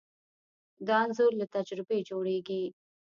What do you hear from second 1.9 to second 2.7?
جوړېږي.